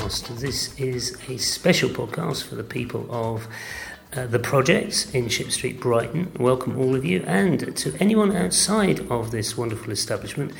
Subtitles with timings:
[0.00, 0.40] podcast.
[0.40, 3.46] This is a special podcast for the people of
[4.16, 6.32] uh, the projects in Ship Street, Brighton.
[6.38, 10.52] Welcome all of you, and to anyone outside of this wonderful establishment,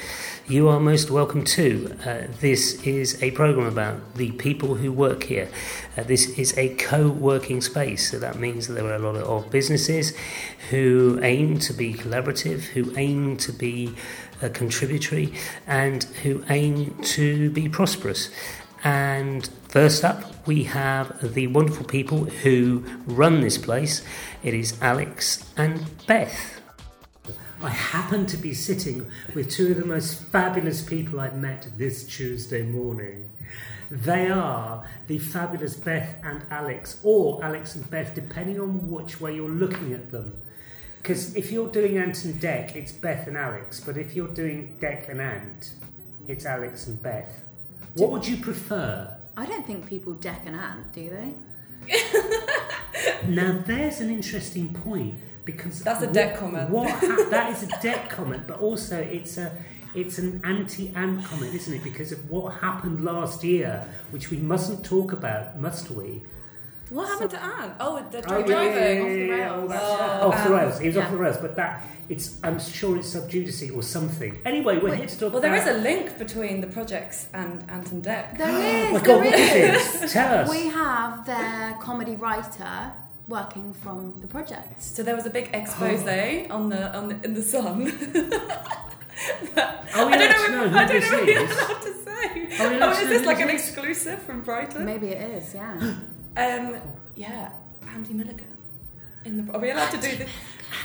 [0.47, 1.97] you are most welcome too.
[2.05, 5.49] Uh, this is a program about the people who work here.
[5.97, 9.17] Uh, this is a co working space, so that means that there are a lot
[9.17, 10.17] of businesses
[10.71, 13.95] who aim to be collaborative, who aim to be
[14.43, 15.33] uh, contributory,
[15.67, 18.31] and who aim to be prosperous.
[18.85, 24.05] And first up, we have the wonderful people who run this place.
[24.43, 26.61] It is Alex and Beth.
[27.63, 32.05] I happen to be sitting with two of the most fabulous people I've met this
[32.05, 33.31] Tuesday morning.
[33.91, 39.35] They are the fabulous Beth and Alex, or Alex and Beth, depending on which way
[39.35, 40.35] you're looking at them.
[41.01, 44.77] Because if you're doing Ant and Dec, it's Beth and Alex, but if you're doing
[44.79, 45.73] Dec and Ant,
[46.29, 47.44] it's Alex and Beth.
[47.95, 49.17] What would you prefer?
[49.37, 51.35] I don't think people deck an ant, do they?
[53.29, 55.15] Now, there's an interesting point
[55.45, 56.71] because That's a what- Dec comment.
[56.71, 59.53] What hap- that is a deck comment, but also it's a
[59.95, 61.85] it's an anti-ant comment, isn't it?
[61.85, 66.23] Because of what happened last year, which we mustn't talk about, must we?
[66.91, 67.73] What happened to Anne?
[67.81, 68.51] Oh, the Oh, driving.
[68.51, 69.63] yeah, yeah, yeah, off the rails.
[69.63, 70.23] all that Oh, stuff.
[70.23, 70.79] off the um, rails.
[70.81, 72.39] He was off the rails, but that it's.
[72.43, 74.39] I'm sure it's sub judice or something.
[74.45, 77.65] Anyway, we're Wait, here to talk Well, there is a link between the projects and
[77.71, 78.37] Ant and Dec.
[78.37, 80.01] There Oh my God, there what is is.
[80.03, 80.13] this?
[80.13, 80.51] Tell us.
[80.51, 82.93] We have their comedy writer
[83.29, 84.85] working from the projects.
[84.85, 86.01] So there was a big expose
[86.51, 87.81] on the on the in the Sun.
[89.97, 90.57] Are we I don't know.
[90.57, 91.57] know If, who I don't this know if you're is?
[91.57, 92.65] allowed to say.
[92.65, 94.85] Are we Oh, is this like an exclusive from Brighton?
[94.85, 95.95] Maybe it is, yeah.
[96.37, 96.77] Um,
[97.15, 97.51] yeah,
[97.89, 98.47] Andy Milligan.
[99.25, 100.31] In the, are we allowed to do this?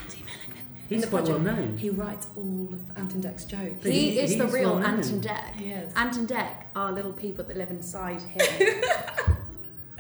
[0.04, 0.66] Andy Milligan.
[0.88, 1.58] He's the quite well project.
[1.60, 1.78] known.
[1.78, 3.84] He writes all of Ant and Dec's jokes.
[3.86, 4.94] He, he- is the real well known.
[4.96, 5.56] Ant and Dec.
[5.56, 5.94] He is.
[5.96, 8.82] Ant and Dec are little people that live inside here.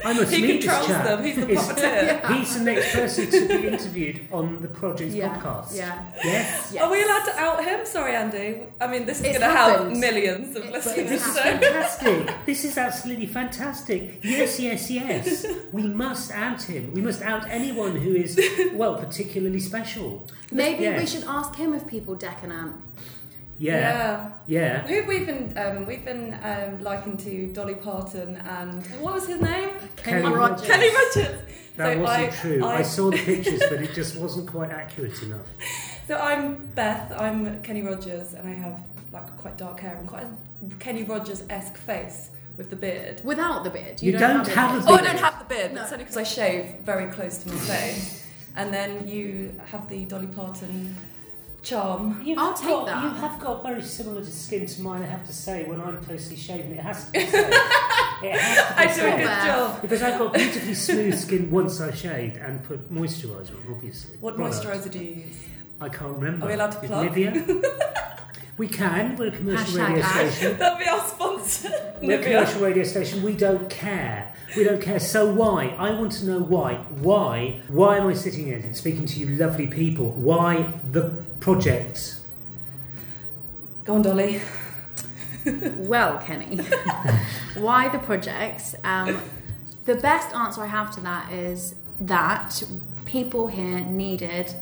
[0.05, 1.03] I must He meet this controls chap.
[1.05, 1.23] them.
[1.23, 2.35] He's the It's- puppeteer.
[2.37, 5.35] He's the next person to be interviewed on the Projects yeah.
[5.35, 5.75] podcast.
[5.75, 6.11] Yeah.
[6.23, 6.71] Yes.
[6.73, 6.81] Yes.
[6.83, 7.85] Are we allowed to out him?
[7.85, 8.63] Sorry, Andy.
[8.79, 11.09] I mean, this is going to help millions of It- listeners.
[11.09, 12.45] This is fantastic.
[12.45, 14.19] This is absolutely fantastic.
[14.23, 15.45] Yes, yes, yes.
[15.71, 16.93] We must out him.
[16.93, 18.39] We must out anyone who is,
[18.73, 20.27] well, particularly special.
[20.51, 22.75] Maybe we should ask him if people deck an ant.
[23.59, 24.29] Yeah.
[24.47, 24.87] Yeah.
[24.87, 25.53] Who have we been?
[25.57, 29.69] Um, we've been um, likened to Dolly Parton and what was his name?
[29.97, 30.65] Kenny Kenny Rogers.
[30.67, 31.41] Kenny Rogers.
[31.75, 32.65] That So wasn't I- true.
[32.65, 35.45] I, I- saw the pictures, but it just wasn't quite accurate enough.
[36.07, 37.11] So I'm Beth.
[37.15, 38.81] I'm Kenny Rogers, and I have
[39.11, 43.21] like quite dark hair and quite a Kenny Rogers esque face with the beard.
[43.23, 44.01] Without the beard.
[44.01, 44.85] You don't have a beard.
[44.87, 45.71] Oh, I don't have the beard.
[45.73, 45.81] No.
[45.81, 48.25] That's only because I shave very close to my face.
[48.55, 50.95] And then you have the Dolly Parton
[51.63, 52.21] charm.
[52.23, 53.03] You've I'll take got, that.
[53.03, 56.01] You have got very similar to skin to mine, I have to say, when I'm
[56.03, 56.71] closely shaven.
[56.73, 57.49] It has to be said.
[58.23, 59.81] it has to be I do a good job.
[59.81, 64.17] Because I've got beautifully smooth skin once I've shaved and put moisturiser on, obviously.
[64.19, 64.65] What Product.
[64.65, 65.35] moisturiser do you use?
[65.81, 66.45] I can't remember.
[66.45, 67.07] Are we allowed to plug?
[67.09, 67.63] Nivea?
[68.57, 69.15] we can.
[69.15, 70.33] We're a commercial Hashtag radio ad.
[70.33, 70.57] station.
[70.57, 71.93] That'll be our sponsor.
[72.01, 73.23] We're a commercial radio station.
[73.23, 74.33] We don't care.
[74.57, 74.99] We don't care.
[74.99, 75.67] So why?
[75.77, 76.75] I want to know why.
[77.01, 77.61] Why?
[77.69, 80.11] Why am I sitting here speaking to you lovely people?
[80.11, 82.19] Why the project?
[83.85, 84.41] Go on, Dolly.
[85.77, 86.57] Well, Kenny,
[87.55, 88.75] why the projects?
[88.83, 89.19] Um,
[89.85, 92.61] the best answer I have to that is that
[93.05, 94.53] people here needed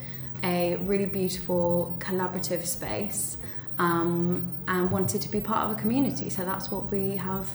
[0.44, 3.38] a really beautiful collaborative space
[3.80, 6.30] um, and wanted to be part of a community.
[6.30, 7.50] So that's what we have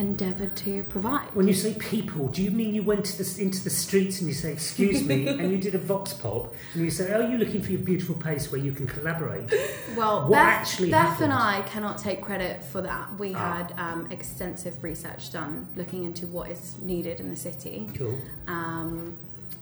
[0.00, 1.28] endeavoured to provide.
[1.34, 4.28] When you say people, do you mean you went to the, into the streets and
[4.28, 7.38] you say, "Excuse me," and you did a vox pop, and you say, "Oh, you're
[7.38, 9.48] looking for your beautiful place where you can collaborate"?
[9.96, 11.32] Well, What Beth, actually Beth happened?
[11.32, 13.18] and I cannot take credit for that.
[13.18, 13.56] We Ah.
[13.58, 17.88] had um, extensive research done looking into what is needed in the city.
[17.94, 18.18] Cool.
[18.48, 19.16] um,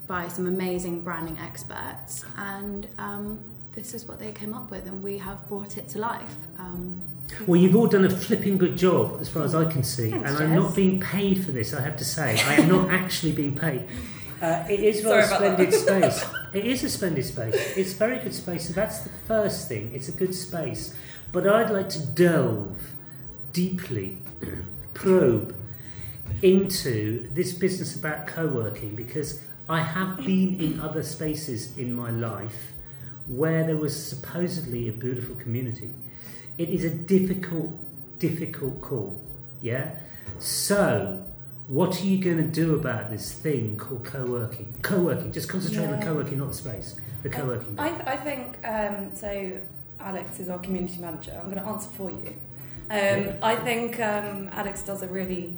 [0.06, 3.38] by some amazing branding experts, and um,
[3.75, 6.35] this is what they came up with, and we have brought it to life.
[6.58, 6.99] Um,
[7.46, 10.30] Well, you've all done a flipping good job, as far as I can see, Thanks,
[10.30, 10.64] and I'm Jess.
[10.64, 11.72] not being paid for this.
[11.75, 13.86] I have to say, I am not actually being paid.
[14.40, 16.25] Uh, it is Sorry splendid space.
[16.54, 17.54] It is a splendid space.
[17.76, 18.69] It's very good space.
[18.69, 19.90] So that's the first thing.
[19.92, 20.94] It's a good space.
[21.32, 22.92] But I'd like to delve
[23.52, 24.19] deeply,
[24.94, 25.56] probe
[26.42, 32.72] into this business about co-working because I have been in other spaces in my life
[33.26, 35.90] where there was supposedly a beautiful community.
[36.58, 37.70] It is a difficult,
[38.19, 39.20] difficult call.
[39.62, 39.90] Yeah.
[40.38, 41.25] So,
[41.69, 44.75] what are you going to do about this thing called co-working?
[44.82, 45.32] Co-working.
[45.32, 46.05] Just concentrate on Yeah.
[46.05, 46.96] co-working, not the space.
[47.22, 47.75] The co-working.
[47.78, 49.60] I, I think um, so.
[50.00, 51.32] Alex is our community manager.
[51.37, 52.34] I'm going to answer for you.
[52.88, 55.56] Um, I think um, Alex does a really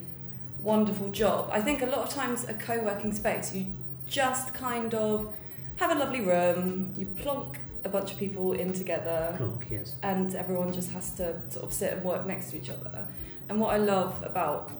[0.62, 1.50] wonderful job.
[1.52, 3.66] I think a lot of times a co-working space, you
[4.06, 5.32] just kind of
[5.76, 9.94] have a lovely room, you plonk a bunch of people in together, Plonk, yes.
[10.02, 13.06] and everyone just has to sort of sit and work next to each other.
[13.48, 14.70] And what I love about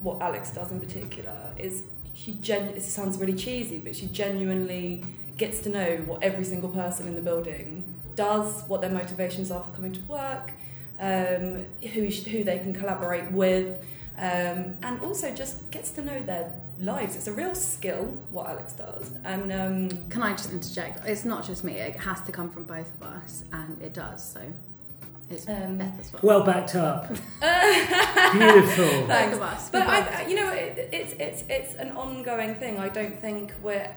[0.00, 1.82] what Alex does in particular is
[2.14, 5.04] she genu- it sounds really cheesy, but she genuinely
[5.36, 7.84] gets to know what every single person in the building
[8.14, 10.52] does, what their motivations are for coming to work,
[11.00, 13.78] um, who who they can collaborate with,
[14.16, 17.16] um, and also just gets to know their lives.
[17.16, 21.06] It's a real skill what Alex does, and um, Can I just interject?
[21.06, 21.74] It's not just me.
[21.74, 24.26] It has to come from both of us, and it does.
[24.32, 24.40] So
[25.30, 26.20] it's Um, Beth as well.
[26.22, 27.08] Well backed up.
[27.08, 28.84] Beautiful.
[28.84, 29.36] both thanks.
[29.36, 29.70] of us.
[29.70, 32.78] But I, you know, it, it's it's it's an ongoing thing.
[32.78, 33.88] I don't think we're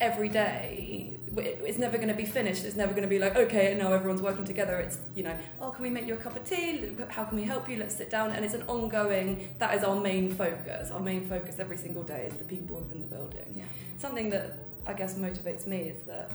[0.00, 1.18] every day.
[1.36, 2.64] It's never going to be finished.
[2.64, 4.76] It's never going to be like, okay, now everyone's working together.
[4.76, 6.94] It's you know, oh, can we make you a cup of tea?
[7.08, 7.76] How can we help you?
[7.76, 8.32] Let's sit down.
[8.32, 9.54] And it's an ongoing.
[9.58, 10.90] That is our main focus.
[10.90, 13.54] Our main focus every single day is the people within the building.
[13.56, 13.64] Yeah.
[13.96, 14.56] Something that
[14.86, 16.30] I guess motivates me is that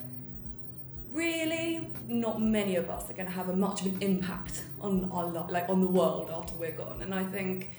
[1.11, 5.09] really not many of us are going to have a much of an impact on
[5.11, 7.69] our li- like on the world after we're gone and i think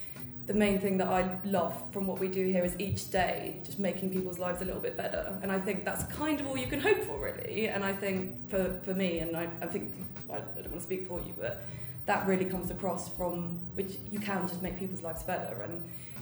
[0.48, 3.78] the main thing that i love from what we do here is each day just
[3.78, 6.66] making people's lives a little bit better and i think that's kind of all you
[6.66, 8.18] can hope for really and i think
[8.50, 9.94] for, for me and I, I think
[10.32, 11.62] I don't want to speak for you but
[12.06, 15.74] that really comes across from which you can just make people's lives better and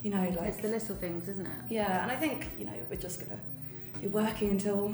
[0.03, 1.53] you know like it's the little things, isn't it?
[1.71, 3.39] yeah, and I think you know we're just gonna
[4.01, 4.93] be working until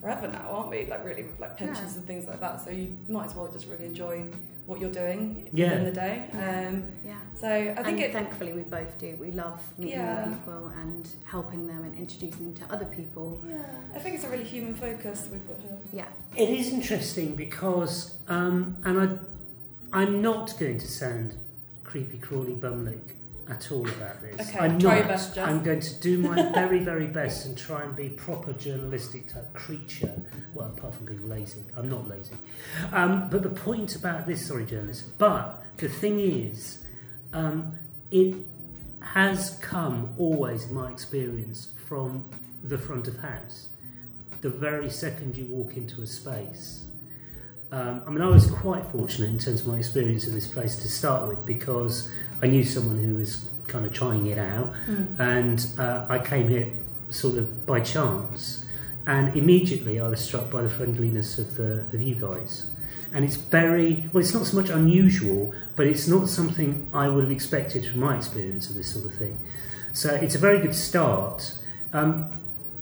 [0.00, 0.86] forever now, aren't we?
[0.86, 1.98] Like really with like pensions Yeah.
[1.98, 2.62] and things like that.
[2.64, 4.24] So you might as well just really enjoy
[4.66, 5.72] what you're doing Yeah.
[5.74, 6.28] in the day.
[6.32, 6.68] Yeah.
[6.68, 7.14] Um, Yeah.
[7.38, 8.12] so I think and it.
[8.12, 9.16] thankfully we both do.
[9.20, 10.24] We love meeting Yeah.
[10.26, 13.38] new people and helping them and introducing them to other people.
[13.48, 13.58] yeah,
[13.94, 15.78] I think it's a really human focus we've got here.
[15.92, 16.08] Yeah.
[16.36, 19.08] It is interesting because, um, and I,
[20.00, 21.36] I'm not going to sound
[21.84, 23.14] creepy crawly bumlick
[23.48, 24.48] at all about this.
[24.48, 25.08] Okay, I'm not.
[25.08, 25.38] best.
[25.38, 29.52] I'm going to do my very, very best and try and be proper journalistic type
[29.52, 30.14] creature.
[30.54, 32.34] Well, apart from being lazy, I'm not lazy.
[32.92, 35.18] Um, but the point about this, sorry, journalist.
[35.18, 36.84] But the thing is,
[37.32, 37.72] um,
[38.10, 38.34] it
[39.00, 42.24] has come always, in my experience, from
[42.62, 43.68] the front of house.
[44.40, 46.83] The very second you walk into a space.
[47.74, 50.76] Um, I mean, I was quite fortunate in terms of my experience in this place
[50.76, 52.08] to start with because
[52.40, 54.72] I knew someone who was kind of trying it out,
[55.18, 56.68] and uh, I came here
[57.10, 58.64] sort of by chance,
[59.08, 62.70] and immediately I was struck by the friendliness of the of you guys.
[63.12, 64.22] And it's very well.
[64.22, 68.16] It's not so much unusual, but it's not something I would have expected from my
[68.16, 69.36] experience of this sort of thing.
[69.92, 71.58] So it's a very good start.
[71.92, 72.30] Um,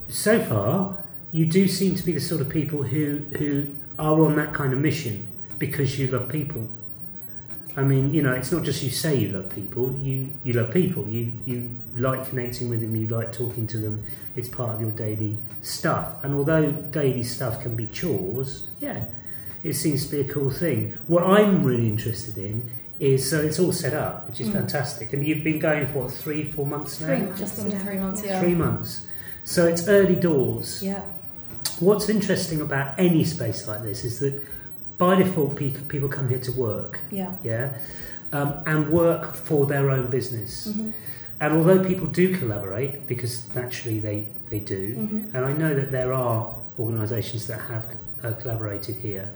[0.09, 4.35] so far, you do seem to be the sort of people who who are on
[4.37, 5.27] that kind of mission
[5.59, 6.69] because you love people.
[7.75, 9.97] I mean, you know, it's not just you say you love people.
[10.03, 11.09] You you love people.
[11.09, 12.95] You you like connecting with them.
[12.95, 14.03] You like talking to them.
[14.37, 16.23] It's part of your daily stuff.
[16.23, 19.05] And although daily stuff can be chores, yeah,
[19.63, 20.99] it seems to be a cool thing.
[21.07, 24.53] What I'm really interested in is so it's all set up, which is Mm.
[24.53, 25.13] fantastic.
[25.15, 27.07] And you've been going for what, three, four months now.
[27.07, 27.41] Three months.
[27.41, 27.83] Just under Yeah.
[27.83, 28.41] three months, yeah.
[28.41, 29.07] Three months.
[29.45, 30.83] So it's early doors.
[30.83, 31.01] Yeah.
[31.83, 34.41] What's interesting about any space like this is that
[34.99, 37.33] by default pe- people come here to work, Yeah.
[37.43, 37.73] yeah,
[38.33, 40.69] um, and work for their own business.
[40.69, 40.91] Mm-hmm.
[41.41, 45.37] And although people do collaborate, because naturally they, they do, Mm-hmm.
[45.37, 47.85] and I know that there are organisations that have
[48.23, 49.31] uh, collaborated here,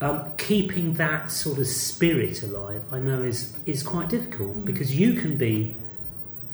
[0.00, 4.64] um, keeping that sort of spirit alive, I know is is quite difficult Mm.
[4.64, 5.76] because you can be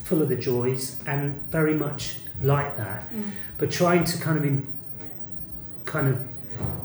[0.04, 3.22] full of the joys and very much like that, Mm.
[3.58, 4.66] but trying to kind of in,
[5.92, 6.16] kind of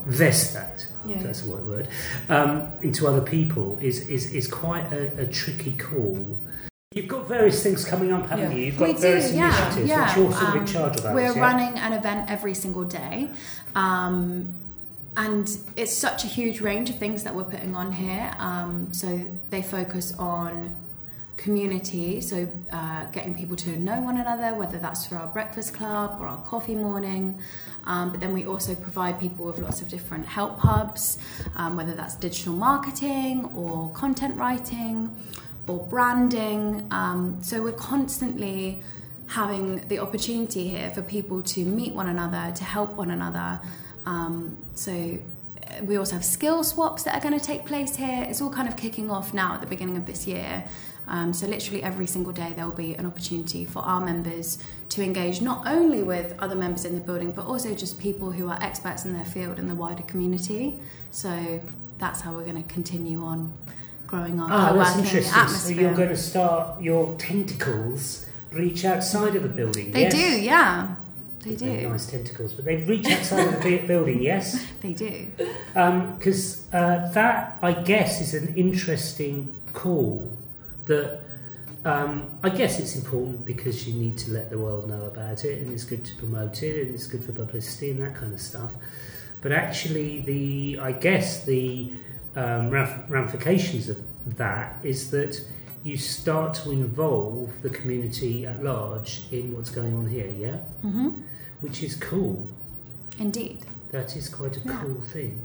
[0.05, 1.17] vest that yeah.
[1.23, 1.87] that's the right word,
[2.29, 6.37] um, into other people is is, is quite a, a tricky call.
[6.93, 8.57] You've got various things coming up, haven't Yeah.
[8.57, 8.65] you?
[8.67, 10.07] You've got We various yeah, initiatives yeah.
[10.07, 11.05] which you're sort of in Um, charge of.
[11.05, 13.29] Alice, We're running an event every single day.
[13.75, 14.53] Um,
[15.15, 15.45] and
[15.75, 18.33] it's such a huge range of things that we're putting on here.
[18.39, 19.07] Um, so
[19.49, 20.75] they focus on
[21.37, 26.17] community, so uh, getting people to know one another, whether that's through our breakfast club
[26.19, 27.39] or our coffee morning.
[27.85, 31.17] Um, but then we also provide people with lots of different help hubs,
[31.55, 35.15] um, whether that's digital marketing or content writing
[35.67, 36.87] or branding.
[36.91, 38.81] Um, so we're constantly
[39.27, 43.59] having the opportunity here for people to meet one another, to help one another.
[44.05, 48.25] Um, so uh, we also have skill swaps that are going to take place here.
[48.27, 50.63] It's all kind of kicking off now at the beginning of this year.
[51.07, 54.57] Um, so literally every single day there will be an opportunity for our members
[54.89, 58.49] to engage not only with other members in the building, but also just people who
[58.49, 60.79] are experts in their field and the wider community.
[61.11, 61.61] So
[61.97, 63.53] that's how we're going to continue on
[64.05, 65.47] growing our Ah, that's interesting.
[65.47, 69.91] So you're going to start your tentacles reach outside of the building.
[69.91, 70.13] they yes?
[70.13, 70.95] do, yeah,
[71.43, 74.21] they They're do, nice tentacles, but they reach outside of the building.
[74.21, 74.65] Yes.
[74.81, 75.27] they do.
[75.73, 80.36] because uh, that I guess is an interesting call.
[80.87, 81.21] That
[81.85, 85.61] um, I guess it's important because you need to let the world know about it,
[85.61, 88.41] and it's good to promote it, and it's good for publicity and that kind of
[88.41, 88.71] stuff.
[89.41, 91.91] But actually, the I guess the
[92.35, 93.97] um, ramifications of
[94.37, 95.41] that is that
[95.83, 100.27] you start to involve the community at large in what's going on here.
[100.37, 101.09] Yeah, hmm
[101.61, 102.45] which is cool.
[103.17, 103.65] Indeed.
[103.91, 104.79] That is quite a Yeah.
[104.83, 105.41] cool thing.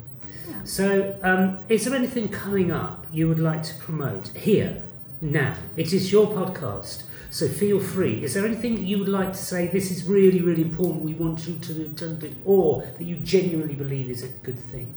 [0.46, 0.64] Yeah.
[0.64, 4.82] So, um, is there anything coming up you would like to promote here,
[5.22, 5.56] now?
[5.76, 8.24] It is your podcast, so feel free.
[8.24, 11.46] Is there anything you would like to say, this is really, really important, we want
[11.46, 14.92] you to do, it, or that you genuinely believe is a good thing?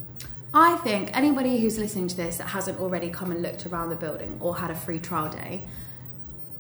[0.53, 3.95] I think anybody who's listening to this that hasn't already come and looked around the
[3.95, 5.63] building or had a free trial day,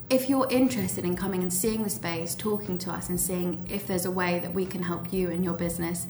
[0.09, 3.87] if you're interested in coming and seeing the space, talking to us, and seeing if
[3.87, 6.05] there's a way that we can help you and your business,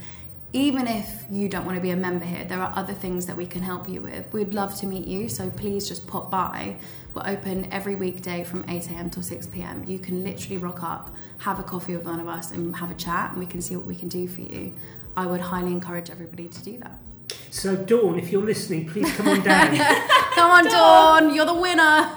[0.55, 3.35] even if you don't want to be a member here, there are other things that
[3.35, 4.31] we can help you with.
[4.31, 6.77] We'd love to meet you, so please just pop by.
[7.13, 9.85] We're open every weekday from 8am till 6pm.
[9.85, 12.93] You can literally rock up, have a coffee with one of us, and have a
[12.93, 14.73] chat, and we can see what we can do for you.
[15.17, 16.99] I would highly encourage everybody to do that.
[17.51, 19.75] So, Dawn, if you're listening, please come on down.
[20.35, 22.11] Come on, Dawn, you're the winner.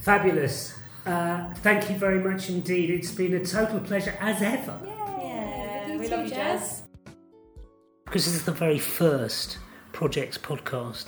[0.00, 0.76] Fabulous.
[1.04, 2.90] Uh, thank you very much indeed.
[2.90, 4.80] It's been a total pleasure as ever.
[4.84, 6.75] Yeah, we love you, Jazz.
[8.06, 9.58] Because this is the very first
[9.92, 11.06] Projects podcast,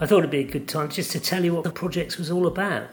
[0.00, 2.30] I thought it'd be a good time just to tell you what the Projects was
[2.30, 2.88] all about.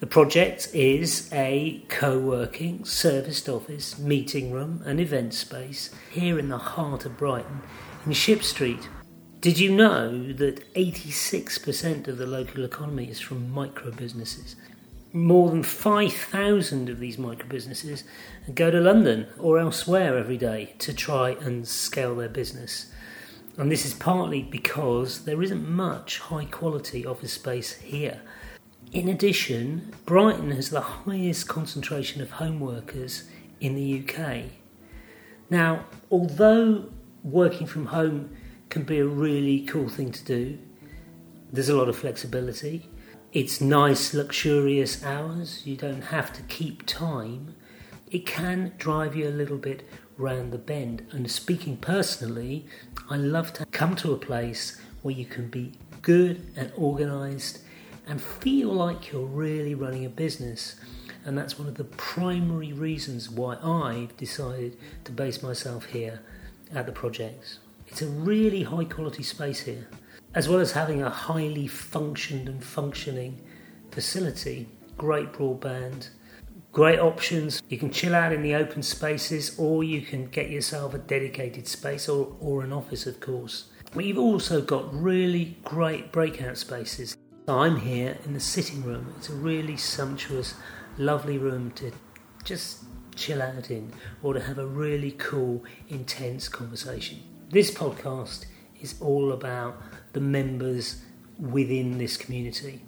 [0.00, 6.50] The Project is a co working, serviced office, meeting room, and event space here in
[6.50, 7.62] the heart of Brighton
[8.04, 8.88] in Ship Street.
[9.40, 14.54] Did you know that 86% of the local economy is from micro businesses?
[15.14, 18.04] More than 5,000 of these micro businesses
[18.54, 22.90] go to London or elsewhere every day to try and scale their business.
[23.58, 28.22] And this is partly because there isn't much high quality office space here.
[28.92, 33.24] In addition, Brighton has the highest concentration of home workers
[33.60, 34.44] in the UK.
[35.50, 36.86] Now, although
[37.22, 38.34] working from home
[38.70, 40.58] can be a really cool thing to do,
[41.52, 42.88] there's a lot of flexibility.
[43.32, 45.66] It's nice, luxurious hours.
[45.66, 47.54] You don't have to keep time.
[48.10, 51.06] It can drive you a little bit round the bend.
[51.12, 52.66] And speaking personally,
[53.08, 55.72] I love to come to a place where you can be
[56.02, 57.60] good and organised
[58.06, 60.76] and feel like you're really running a business.
[61.24, 66.20] And that's one of the primary reasons why I've decided to base myself here
[66.74, 67.60] at the projects.
[67.86, 69.88] It's a really high quality space here,
[70.34, 73.40] as well as having a highly functioned and functioning
[73.90, 76.08] facility, great broadband,
[76.72, 77.62] great options.
[77.68, 81.68] You can chill out in the open spaces, or you can get yourself a dedicated
[81.68, 83.68] space or, or an office, of course.
[83.94, 87.16] We've also got really great breakout spaces.
[87.46, 89.12] I'm here in the sitting room.
[89.18, 90.54] It's a really sumptuous,
[90.96, 91.92] lovely room to
[92.44, 92.84] just
[93.14, 97.18] chill out in or to have a really cool, intense conversation.
[97.50, 98.46] This podcast
[98.80, 99.76] is all about
[100.12, 101.02] the members
[101.38, 102.82] within this community.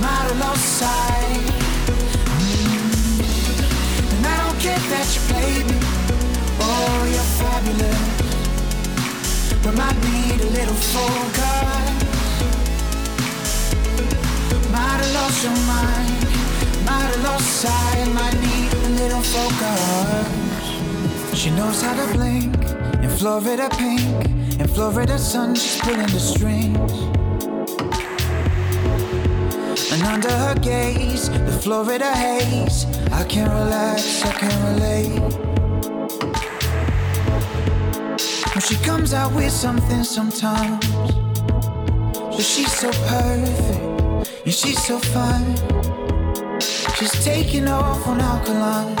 [0.00, 1.63] might have lost sight.
[4.64, 5.76] Care that you play me.
[6.58, 8.00] Oh, you're fabulous.
[9.62, 11.92] But might need a little focus.
[14.72, 16.16] Might have lost your mind,
[16.86, 20.26] might have lost sight, might need a little focus.
[21.38, 22.56] She knows how to blink
[23.04, 24.00] in Florida pink,
[24.58, 26.92] in Florida sun, she's pulling the strings.
[29.92, 35.20] And under her gaze, the Florida haze, I can't relax, I can't relate.
[38.52, 40.84] When she comes out with something sometimes,
[42.10, 45.54] but she's so perfect, and she's so fine.
[46.96, 48.96] She's taking off on alkaline.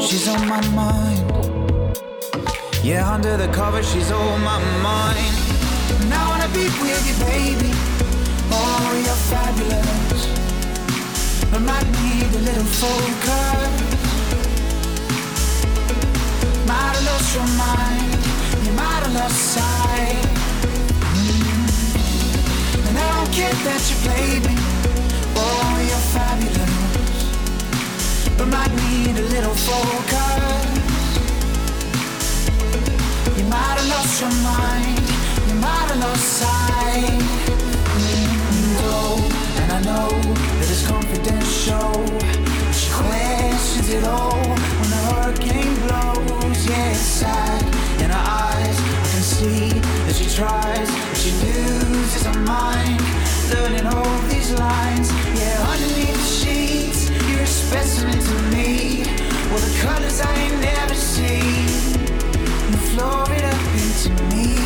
[0.00, 1.96] She's on my mind.
[2.82, 5.34] Yeah, under the cover, she's on my mind.
[6.02, 7.70] And I wanna be with you, baby.
[8.50, 10.01] Oh, you're fabulous.
[28.38, 29.32] But might need a
[42.84, 43.60] And and.
[43.60, 46.66] She questions it all when the hurricane blows.
[46.66, 47.62] Yeah, it's sad
[48.00, 48.78] in her eyes.
[48.80, 53.00] I can see that she tries, but she loses her mind.
[53.50, 55.10] Learning all these lines.
[55.38, 59.04] Yeah, underneath the sheets, you're a specimen to me.
[59.50, 61.68] Well, the colors I ain't never seen.
[62.92, 64.61] Floor it up into me.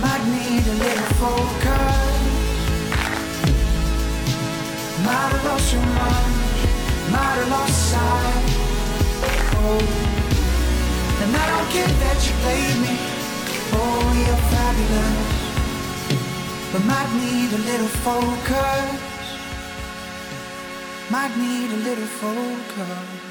[0.00, 2.22] Might need a little focus.
[5.04, 6.34] Might have lost your mind.
[7.12, 8.44] Might have lost sight.
[9.60, 9.82] Oh.
[11.22, 12.94] And I don't care that you played me.
[13.74, 14.02] Oh,
[14.50, 15.42] fabulous.
[16.72, 19.00] But might need a little focus.
[21.10, 23.21] Might need a little focus.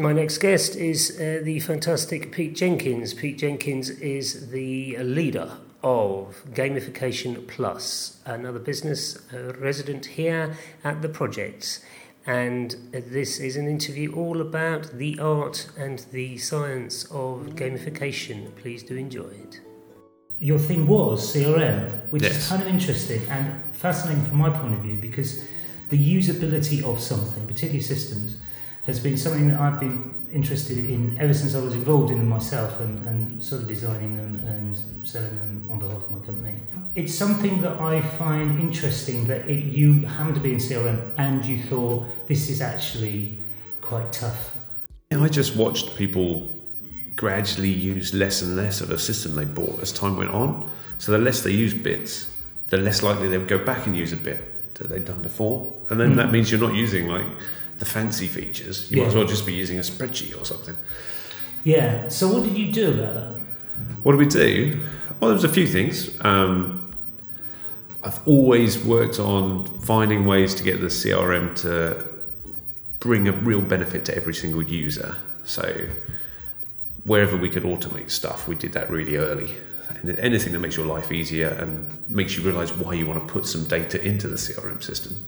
[0.00, 3.12] My next guest is uh, the fantastic Pete Jenkins.
[3.12, 11.10] Pete Jenkins is the leader of Gamification Plus, another business uh, resident here at the
[11.10, 11.84] project.
[12.26, 18.56] And uh, this is an interview all about the art and the science of gamification.
[18.56, 19.60] Please do enjoy it.
[20.38, 24.80] Your thing was CRM, which is kind of interesting and fascinating from my point of
[24.80, 25.44] view because
[25.90, 28.39] the usability of something, particularly systems,
[28.90, 29.98] has been something that I've been
[30.32, 34.16] interested in ever since I was involved in them myself and, and sort of designing
[34.16, 36.54] them and selling them on behalf of my company.
[36.96, 41.44] It's something that I find interesting that it, you happened to be in CRM and
[41.44, 43.38] you thought this is actually
[43.80, 44.56] quite tough.
[45.12, 46.48] I just watched people
[47.16, 50.70] gradually use less and less of a system they bought as time went on.
[50.98, 52.32] So the less they use bits,
[52.68, 55.72] the less likely they would go back and use a bit that they'd done before.
[55.90, 56.16] And then Mm.
[56.16, 57.26] that means you're not using like
[57.80, 58.90] the fancy features.
[58.90, 60.76] You might as well just be using a spreadsheet or something.
[61.64, 63.40] Yeah, so what did you do about that?
[64.02, 64.86] What did we do?
[65.18, 66.18] Well, there was a few things.
[66.24, 66.92] Um,
[68.04, 72.06] I've always worked on finding ways to get the CRM to
[72.98, 75.16] bring a real benefit to every single user.
[75.44, 75.88] So
[77.04, 79.54] wherever we could automate stuff, we did that really early.
[79.88, 83.32] And anything that makes your life easier and makes you realize why you want to
[83.32, 85.24] put some data into the CRM system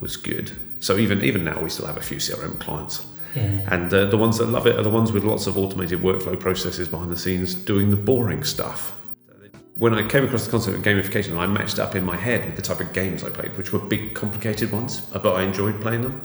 [0.00, 0.52] was good.
[0.84, 3.06] So even even now, we still have a few CRM clients.
[3.34, 3.74] Yeah.
[3.74, 6.38] And uh, the ones that love it are the ones with lots of automated workflow
[6.38, 8.92] processes behind the scenes doing the boring stuff.
[9.76, 12.56] When I came across the concept of gamification, I matched up in my head with
[12.56, 16.02] the type of games I played, which were big, complicated ones, but I enjoyed playing
[16.02, 16.20] them.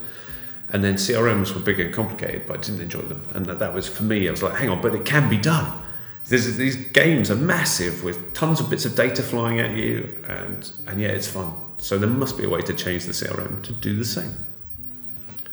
[0.71, 3.23] And then CRMs were big and complicated, but I didn't enjoy them.
[3.33, 5.37] And that, that was for me, I was like, hang on, but it can be
[5.37, 5.81] done.
[6.25, 10.69] There's, these games are massive with tons of bits of data flying at you, and,
[10.85, 11.53] and yeah, it's fun.
[11.79, 14.35] So there must be a way to change the CRM to do the same.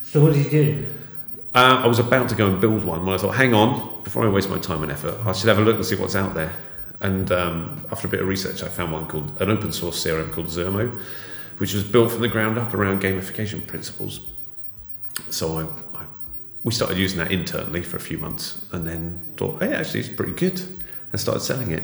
[0.07, 0.93] So what did you do?
[1.53, 4.23] Uh, I was about to go and build one when I thought, hang on, before
[4.23, 6.33] I waste my time and effort, I should have a look and see what's out
[6.33, 6.53] there.
[7.01, 10.31] And um, after a bit of research, I found one called an open source CRM
[10.31, 10.97] called Zurmo,
[11.57, 14.21] which was built from the ground up around gamification principles.
[15.29, 16.05] So I, I,
[16.63, 20.09] we started using that internally for a few months, and then thought, hey, actually, it's
[20.09, 20.61] pretty good,
[21.11, 21.83] and started selling it.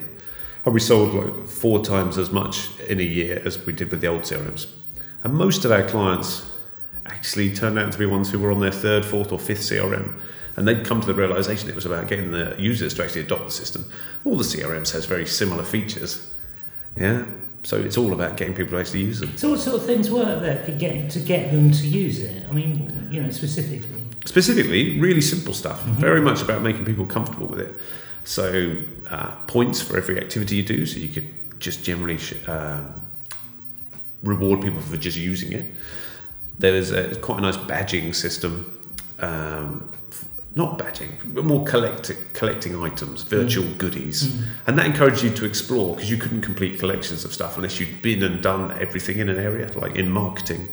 [0.63, 3.99] And we sold like four times as much in a year as we did with
[3.99, 4.67] the old CRMs.
[5.23, 6.52] And most of our clients
[7.05, 10.19] actually turned out to be ones who were on their third, fourth, or fifth CRM.
[10.55, 13.45] And they'd come to the realization it was about getting the users to actually adopt
[13.45, 13.85] the system.
[14.23, 16.31] All the CRMs has very similar features.
[16.95, 17.25] Yeah.
[17.63, 19.35] So it's all about getting people to actually use them.
[19.37, 22.45] So what sort of things work there to get to get them to use it?
[22.47, 24.01] I mean, you know, specifically.
[24.25, 25.81] Specifically, really simple stuff.
[25.81, 25.93] Mm-hmm.
[25.93, 27.75] Very much about making people comfortable with it.
[28.25, 28.75] So
[29.09, 30.85] uh, points for every activity you do.
[30.85, 32.81] So you could just generally uh,
[34.23, 35.73] reward people for just using it.
[36.59, 38.79] There is a, quite a nice badging system.
[39.19, 39.89] Um,
[40.55, 43.77] not badging, but more collecting, collecting items, virtual mm.
[43.77, 44.27] goodies.
[44.27, 44.43] Mm.
[44.67, 48.01] And that encouraged you to explore because you couldn't complete collections of stuff unless you'd
[48.01, 49.71] been and done everything in an area.
[49.75, 50.69] Like in marketing,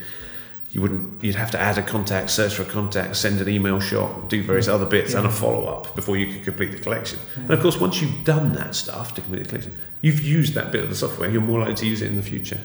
[0.71, 3.81] you wouldn't, you'd have to add a contact, search for a contact, send an email
[3.81, 4.75] shot, do various mm.
[4.75, 5.21] other bits yeah.
[5.21, 7.19] and a follow up before you could complete the collection.
[7.37, 7.43] Yeah.
[7.45, 10.73] And of course, once you've done that stuff to complete the collection, you've used that
[10.73, 12.61] bit of the software, you're more likely to use it in the future.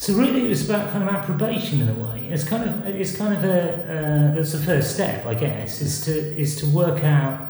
[0.00, 2.26] So really, it was about kind of approbation in a way.
[2.30, 6.00] It's kind of it's kind of a uh, that's the first step, I guess, is
[6.06, 7.46] to is to work out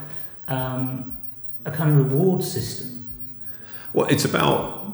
[0.48, 1.16] um,
[1.64, 3.08] a kind of reward system.
[3.92, 4.92] Well, it's about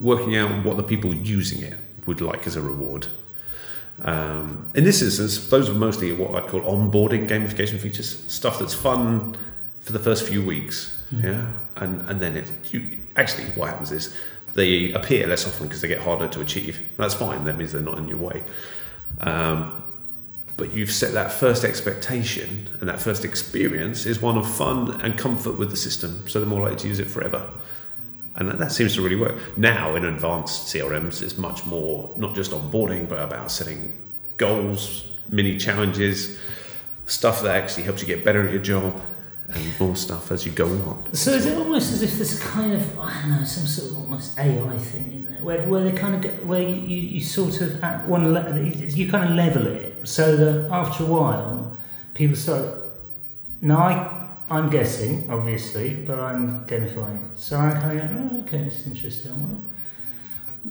[0.00, 1.74] working out what the people using it
[2.06, 3.08] would like as a reward.
[4.00, 8.72] Um, in this instance, those are mostly what I'd call onboarding gamification features, stuff that's
[8.72, 9.36] fun
[9.80, 11.22] for the first few weeks, mm.
[11.22, 14.16] yeah, and and then it you, actually what happens is
[14.58, 16.86] they appear less often because they get harder to achieve.
[16.96, 17.44] That's fine.
[17.44, 18.42] That means they're not in your way.
[19.20, 19.84] Um,
[20.56, 25.16] but you've set that first expectation and that first experience is one of fun and
[25.16, 27.48] comfort with the system, so they're more likely to use it forever.
[28.34, 29.36] And that, that seems to really work.
[29.56, 33.96] Now, in advanced CRMs, it's much more not just onboarding, but about setting
[34.36, 36.38] goals, mini challenges,
[37.06, 39.00] stuff that actually helps you get better at your job,
[39.48, 41.14] and more stuff as you go on.
[41.14, 43.98] So is it almost as if there's kind of I don't know some sort of
[43.98, 47.60] almost AI thing in there where, where they kind of get, where you, you sort
[47.60, 51.76] of at one level you kind of level it so that after a while
[52.14, 52.84] people start.
[53.60, 54.18] Now I
[54.50, 57.28] I'm guessing obviously, but I'm gamifying.
[57.34, 59.64] So I'm kind of going, oh, okay, it's interesting.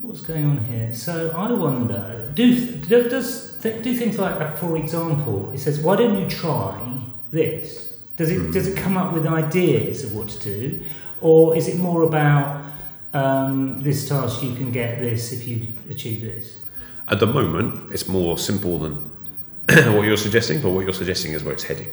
[0.01, 0.93] What's going on here?
[0.93, 6.27] So I wonder, do does do things like, for example, it says, why don't you
[6.27, 6.99] try
[7.31, 7.86] this?
[8.17, 8.51] Does it, mm.
[8.51, 10.83] does it come up with ideas of what to do?
[11.21, 12.65] Or is it more about
[13.13, 16.59] um, this task, you can get this if you achieve this?
[17.07, 18.95] At the moment, it's more simple than
[19.95, 21.87] what you're suggesting, but what you're suggesting is where it's heading.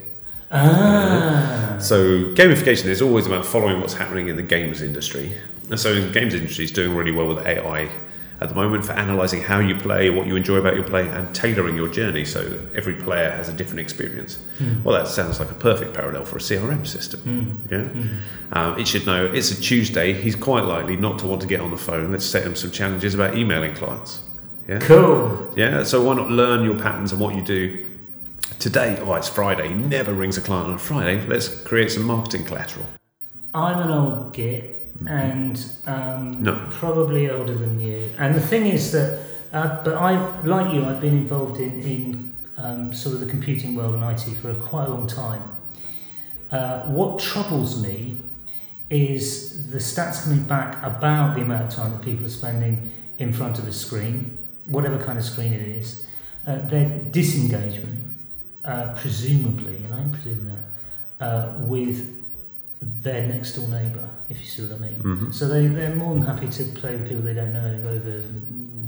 [0.51, 1.77] Ah.
[1.81, 5.33] So gamification is always about following what's happening in the games industry.
[5.71, 7.89] And so the games industry is doing really well with AI
[8.41, 11.33] at the moment for analysing how you play, what you enjoy about your play, and
[11.35, 14.39] tailoring your journey so that every player has a different experience.
[14.59, 14.83] Mm.
[14.83, 17.21] Well, that sounds like a perfect parallel for a CRM system.
[17.21, 17.71] Mm.
[17.71, 18.57] Yeah, mm.
[18.57, 20.13] Um, it should know it's a Tuesday.
[20.13, 22.11] He's quite likely not to want to get on the phone.
[22.11, 24.23] Let's set him some challenges about emailing clients.
[24.69, 25.53] Yeah, cool.
[25.57, 27.87] Yeah, so why not learn your patterns and what you do
[28.59, 28.99] today?
[29.01, 29.69] Oh, it's Friday.
[29.69, 31.25] He never rings a client on a Friday.
[31.27, 32.87] Let's create some marketing collateral.
[33.53, 34.74] I'm an old git
[35.07, 36.67] and um, no.
[36.71, 38.11] probably older than you.
[38.19, 42.35] And the thing is that, uh, but I, like you, I've been involved in, in
[42.57, 45.43] um, sort of the computing world and IT for a, quite a long time.
[46.51, 48.19] Uh, what troubles me
[48.91, 53.33] is the stats coming back about the amount of time that people are spending in
[53.33, 56.07] front of a screen, whatever kind of screen it is,
[56.47, 58.01] uh, their disengagement,
[58.65, 60.47] uh, presumably, and I'm presuming
[61.19, 62.11] that, uh, with
[62.81, 65.03] their next door neighbour, if you see what I mean.
[65.03, 65.31] Mm-hmm.
[65.33, 68.23] So they, they're more than happy to play with people they don't know over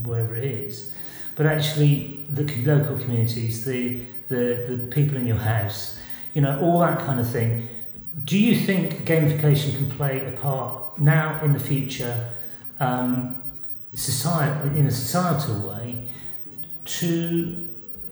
[0.04, 0.94] wherever it is.
[1.34, 5.98] But actually, the local communities, the, the, the people in your house,
[6.32, 7.68] you know, all that kind of thing.
[8.24, 12.30] Do you think gamification can play a part now in the future,
[12.80, 13.42] um,
[13.92, 16.08] society, in a societal way,
[16.84, 17.65] to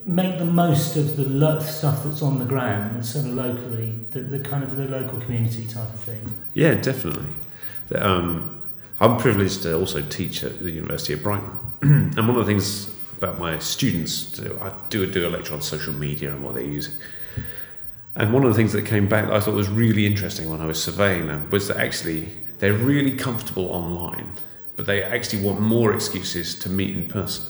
[0.06, 3.98] make the most of the lo- stuff that's on the ground, and sort of locally,
[4.10, 6.34] the, the kind of the local community type of thing.
[6.54, 7.26] Yeah, definitely.
[7.94, 8.62] Um,
[9.00, 11.50] I'm privileged to also teach at the University of Brighton,
[11.82, 15.92] and one of the things about my students, I do do a lecture on social
[15.92, 16.94] media and what they're using.
[18.16, 20.60] And one of the things that came back that I thought was really interesting when
[20.60, 24.32] I was surveying them was that actually they're really comfortable online,
[24.76, 27.44] but they actually want more excuses to meet in person.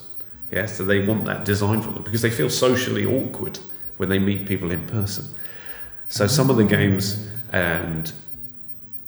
[0.54, 3.58] Yeah, so they want that design for them because they feel socially awkward
[3.98, 5.24] when they meet people in person.
[6.08, 8.12] So some of the games and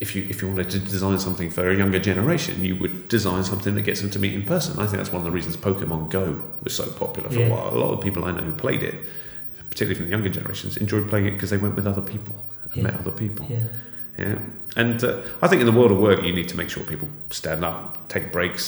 [0.00, 3.44] if you if you wanted to design something for a younger generation, you would design
[3.44, 4.72] something that gets them to meet in person.
[4.78, 6.24] I think that's one of the reasons Pokemon Go
[6.64, 7.46] was so popular for Yeah.
[7.46, 7.68] a while.
[7.74, 8.96] A lot of people I know who played it,
[9.70, 12.76] particularly from the younger generations, enjoyed playing it because they went with other people and
[12.76, 12.82] Yeah.
[12.82, 13.46] met other people.
[13.48, 13.68] Yeah.
[14.18, 14.38] Yeah,
[14.76, 17.09] and uh, I think in the world of work, you need to make sure people
[17.30, 18.66] stand up, take breaks,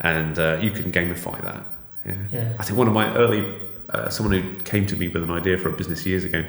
[0.00, 1.62] and uh, you can gamify that.
[2.06, 2.14] Yeah.
[2.32, 2.52] Yeah.
[2.58, 3.54] I think one of my early,
[3.90, 6.44] uh, someone who came to me with an idea for a business years ago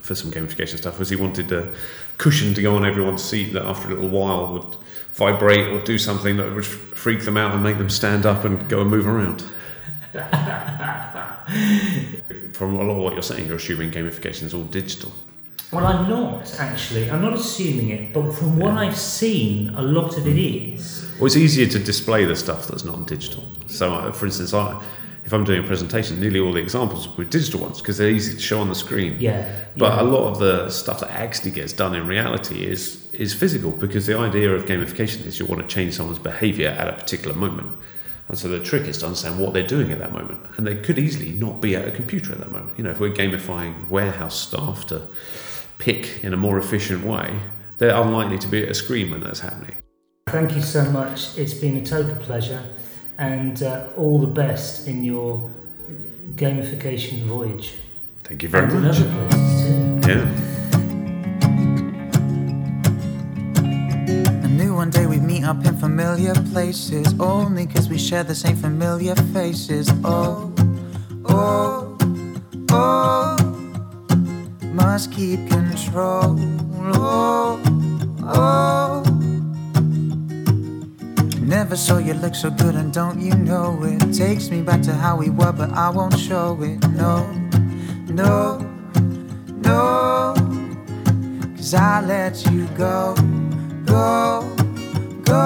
[0.00, 1.72] for some gamification stuff was he wanted a
[2.16, 4.76] cushion to go on everyone's seat that after a little while would
[5.12, 8.68] vibrate or do something that would freak them out and make them stand up and
[8.68, 9.42] go and move around.
[12.52, 15.12] From a lot of what you're saying, you're assuming gamification is all digital.
[15.70, 17.10] Well, I'm not actually.
[17.10, 21.06] I'm not assuming it, but from what I've seen, a lot of it is.
[21.18, 23.44] Well, it's easier to display the stuff that's not digital.
[23.66, 24.82] So, uh, for instance, I,
[25.26, 28.34] if I'm doing a presentation, nearly all the examples were digital ones because they're easy
[28.34, 29.16] to show on the screen.
[29.20, 29.46] Yeah.
[29.76, 30.02] But yeah.
[30.02, 34.06] a lot of the stuff that actually gets done in reality is is physical because
[34.06, 37.76] the idea of gamification is you want to change someone's behaviour at a particular moment.
[38.28, 40.40] And so the trick is to understand what they're doing at that moment.
[40.56, 42.72] And they could easily not be at a computer at that moment.
[42.78, 45.08] You know, if we're gamifying warehouse staff to
[45.78, 47.40] pick in a more efficient way,
[47.78, 49.76] they're unlikely to be at a screen when that's happening.
[50.28, 51.38] Thank you so much.
[51.38, 52.62] It's been a total pleasure,
[53.16, 55.50] and uh, all the best in your
[56.34, 57.74] gamification voyage.
[58.24, 59.00] Thank you very and in much.
[59.00, 60.10] other places too.
[60.12, 60.26] Yeah.
[64.44, 68.34] I knew one day we'd meet up in familiar places, only cause we share the
[68.34, 69.90] same familiar faces.
[70.04, 70.52] Oh,
[71.24, 71.96] oh,
[72.70, 73.36] oh,
[74.78, 76.36] must keep control.
[76.94, 77.60] Oh,
[78.22, 79.02] oh.
[81.40, 84.14] Never saw you look so good, and don't you know it?
[84.14, 86.78] Takes me back to how we were, but I won't show it.
[86.90, 87.26] No,
[88.08, 88.58] no,
[89.68, 90.34] no.
[91.56, 93.14] Cause I let you go,
[93.84, 94.46] go,
[95.24, 95.44] go.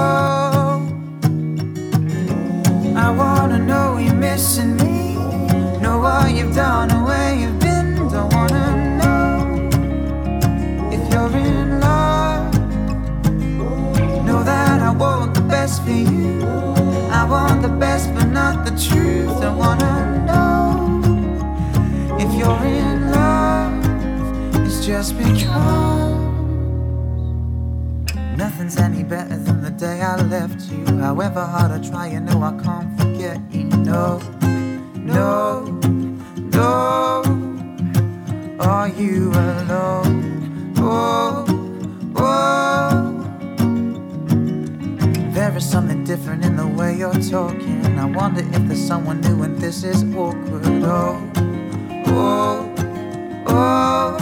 [3.04, 5.14] I wanna know you're missing me.
[5.80, 7.02] Know what you've done and
[15.72, 16.42] best for you.
[17.10, 19.40] I want the best, but not the truth.
[19.40, 21.00] Don't wanna know
[22.18, 24.66] if you're in love.
[24.66, 26.20] It's just because.
[28.36, 30.84] Nothing's any better than the day I left you.
[30.98, 33.64] However hard I try, you know I can't forget you.
[33.64, 34.20] No,
[34.96, 35.64] no,
[36.36, 37.22] no.
[38.60, 40.74] Are you alone?
[40.78, 41.44] Oh,
[42.16, 42.91] oh.
[45.42, 47.84] There is something different in the way you're talking.
[47.98, 50.64] I wonder if there's someone new and this is awkward.
[50.84, 51.20] Oh,
[52.06, 52.72] oh,
[53.48, 54.18] oh.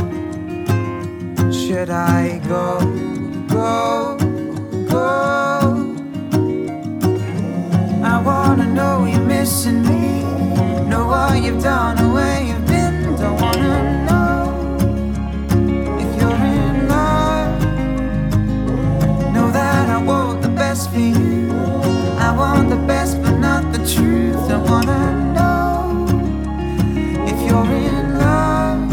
[1.52, 2.80] Should I go,
[3.48, 4.16] go,
[4.88, 5.94] go?
[8.02, 10.24] I wanna know you're missing me.
[10.88, 12.14] Know what you've done and
[24.70, 26.06] wanna know
[27.26, 28.88] if you're in love.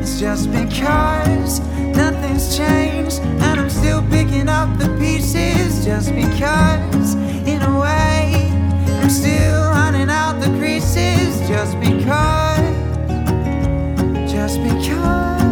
[0.00, 1.60] It's just because
[1.94, 5.84] nothing's changed, and I'm still picking up the pieces.
[5.84, 7.14] Just because,
[7.52, 8.50] in a way,
[9.02, 11.46] I'm still ironing out the creases.
[11.46, 12.76] Just because,
[14.32, 15.44] just because.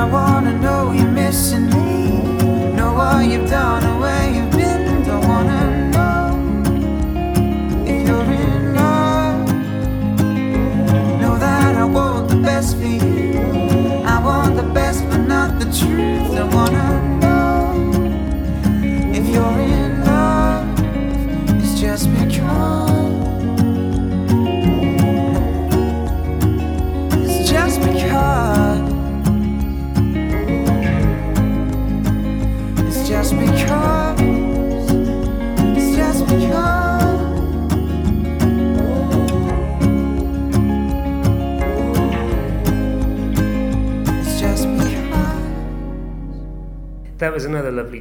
[0.00, 1.83] I wanna know you're missing me.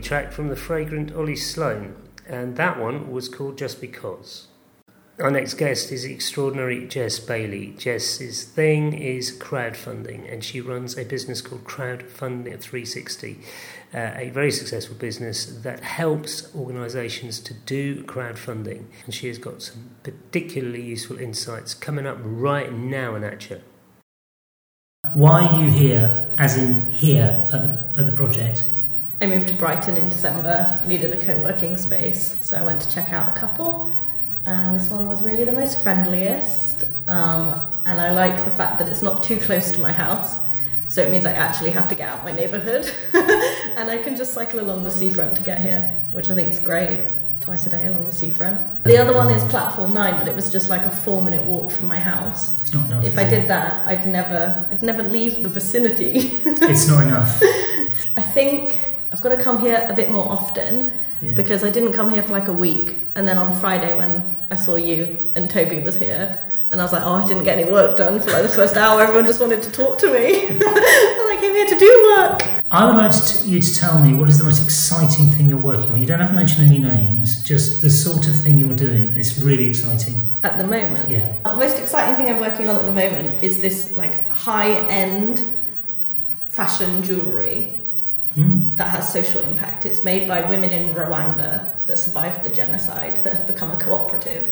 [0.04, 1.96] Track from the fragrant Ollie Sloan,
[2.28, 4.48] and that one was called Just Because.
[5.18, 7.74] Our next guest is extraordinary Jes Bailey.
[7.78, 13.40] Jes's thing is crowdfunding, and she runs a business called Crowdfunding 360,
[13.94, 18.86] uh, a very successful business that helps organisations to do crowdfunding.
[19.06, 23.62] And she has got some particularly useful insights coming up right now in Atcha.
[25.14, 28.68] Why are you here, as in here at the, at the project?
[29.22, 32.92] I moved to Brighton in December, needed a co working space, so I went to
[32.92, 33.90] check out a couple,
[34.46, 36.84] and this one was really the most friendliest.
[37.08, 40.40] Um, and I like the fact that it's not too close to my house,
[40.88, 44.34] so it means I actually have to get out my neighbourhood, and I can just
[44.34, 47.10] cycle along the seafront to get here, which I think is great.
[47.42, 48.86] Twice a day along the seafront.
[48.86, 51.90] The other one is platform nine, but it was just like a four-minute walk from
[51.90, 52.62] my house.
[52.62, 53.04] It's not enough.
[53.04, 56.40] If I did that, I'd never, I'd never leave the vicinity.
[56.46, 57.42] it's not enough.
[58.16, 58.80] I think
[59.14, 61.32] I've got to come here a bit more often Yeah.
[61.36, 64.56] because I didn't come here for like a week, and then on Friday when I
[64.56, 66.40] saw you and Toby was here,
[66.72, 68.76] and I was like, oh, I didn't get any work done for like the first
[68.76, 69.00] hour.
[69.02, 72.42] Everyone just wanted to talk to me, and I came here to do work.
[72.72, 75.48] I would like to t- you to tell me what is the most exciting thing
[75.48, 76.00] you're working on.
[76.00, 79.14] You don't have to mention any names, just the sort of thing you're doing.
[79.16, 80.16] It's really exciting.
[80.42, 81.32] At the moment, Yeah.
[81.44, 85.46] the most exciting thing I'm working on at the moment is this like high-end
[86.48, 87.74] fashion jewelry
[88.36, 88.76] Mm.
[88.78, 89.86] that has social impact.
[89.86, 94.52] It's made by women in Rwanda that survived the genocide that have become a cooperative,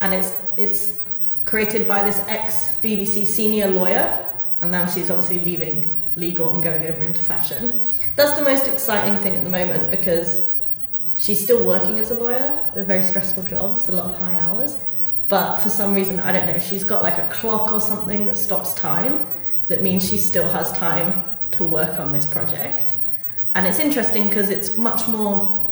[0.00, 1.00] and it's it's
[1.44, 4.26] created by this ex BBC senior lawyer,
[4.60, 7.80] and now she's obviously leaving legal and going over into fashion.
[8.16, 10.46] That's the most exciting thing at the moment because
[11.16, 12.62] she's still working as a lawyer.
[12.74, 14.82] They're very stressful jobs, a lot of high hours.
[15.28, 18.36] But for some reason, I don't know, she's got like a clock or something that
[18.36, 19.26] stops time.
[19.68, 22.92] That means she still has time to work on this project.
[23.54, 25.66] And it's interesting because it's much more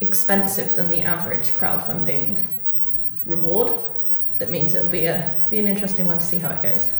[0.00, 2.38] expensive than the average crowdfunding
[3.24, 3.72] reward.
[4.38, 6.92] That means it'll be a be an interesting one to see how it goes.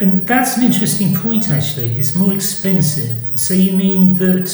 [0.00, 1.98] And that's an interesting point, actually.
[1.98, 3.16] It's more expensive.
[3.38, 4.50] So you mean that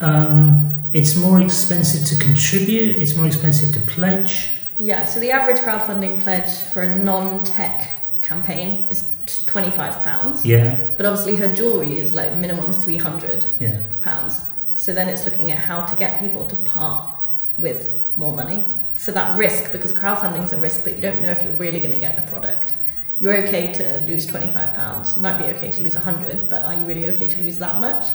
[0.00, 2.96] um, it's more expensive to contribute?
[2.96, 4.58] It's more expensive to pledge?
[4.78, 7.88] Yeah, so the average crowdfunding pledge for a non-tech
[8.20, 9.11] campaign is
[9.46, 10.44] twenty-five pounds.
[10.44, 10.76] Yeah.
[10.96, 13.78] But obviously, her jewelry is like minimum three hundred Yeah.
[14.00, 14.42] pounds.
[14.74, 17.14] So then it's looking at how to get people to part
[17.58, 21.30] with more money for that risk because crowdfunding is a risk that you don't know
[21.30, 22.74] if you're really going to get the product.
[23.20, 25.16] You're okay to lose twenty five pounds.
[25.16, 27.58] You might be okay to lose a hundred, but are you really okay to lose
[27.58, 28.06] that much?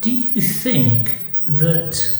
[0.00, 2.18] Do you think that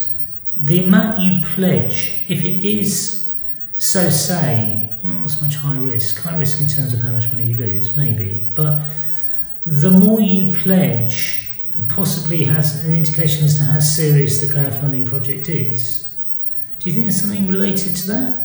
[0.55, 3.35] the amount you pledge, if it is,
[3.77, 7.45] so say, not as much high risk, high risk in terms of how much money
[7.45, 8.81] you lose, maybe, but
[9.65, 11.49] the more you pledge
[11.89, 16.15] possibly has an indication as to how serious the crowdfunding project is.
[16.79, 18.43] Do you think there's something related to that?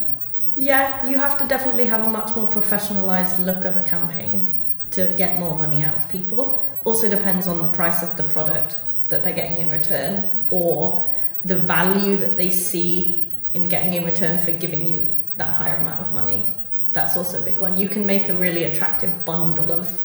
[0.57, 4.49] Yeah, you have to definitely have a much more professionalized look of a campaign
[4.93, 6.63] to get more money out of people.
[6.85, 8.77] Also depends on the price of the product
[9.09, 11.05] that they're getting in return or
[11.45, 16.01] the value that they see in getting in return for giving you that higher amount
[16.01, 16.45] of money.
[16.93, 17.79] That's also a big one.
[17.79, 20.05] You can make a really attractive bundle of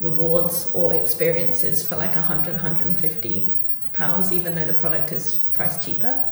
[0.00, 3.56] rewards or experiences for like 100 150
[3.92, 6.24] pounds even though the product is priced cheaper.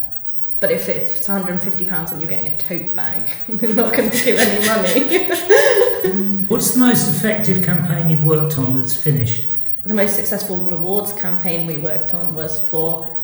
[0.61, 4.24] But if it's 150 pounds and you're getting a tote bag, you're not going to
[4.24, 5.24] give any money.
[6.48, 9.46] What's the most effective campaign you've worked on that's finished?
[9.85, 13.16] the most successful rewards campaign we worked on was for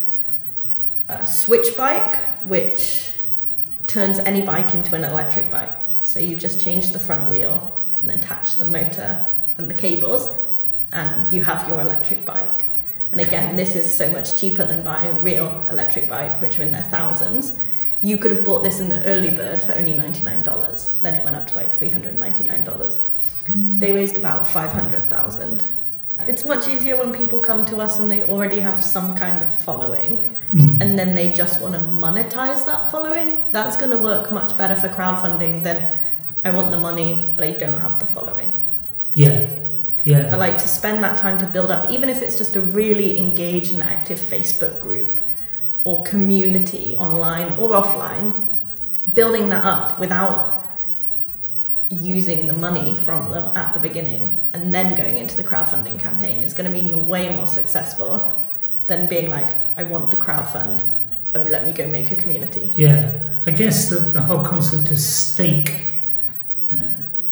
[1.09, 3.10] a Swytch bike, which
[3.91, 5.69] turns any bike into an electric bike.
[6.03, 9.27] So you just change the front wheel and then attach the motor
[9.59, 10.33] and the cables,
[10.93, 12.65] and you have your electric bike.
[13.13, 16.63] And again, this is so much cheaper than buying a real electric bike, which are
[16.63, 17.59] in their thousands.
[18.01, 21.01] You could have bought this in the early bird for only $99.
[21.01, 22.99] Then it went up to like $399.
[23.45, 23.81] Mm.
[23.81, 25.65] They raised about 500,000.
[26.27, 29.51] It's much easier when people come to us and they already have some kind of
[29.51, 30.81] following Mm.
[30.81, 33.45] and then they just want to monetize that following.
[33.53, 35.99] That's going to work much better for crowdfunding than
[36.45, 38.53] I want the money, but I don't have the following.
[39.15, 39.49] Yeah,
[40.03, 40.29] yeah.
[40.29, 43.19] But like to spend that time to build up, even if it's just a really
[43.19, 45.21] engaged and active Facebook group
[45.85, 48.33] or community online or offline,
[49.15, 50.65] building that up without
[51.91, 56.41] using the money from them at the beginning and then going into the crowdfunding campaign
[56.43, 58.33] is going to mean you're way more successful
[58.91, 60.83] than being like, I want the crowdfund.
[61.35, 62.71] Oh, let me go make a community.
[62.75, 63.13] Yeah,
[63.47, 65.73] I guess the, the whole concept of stake,
[66.73, 66.77] uh,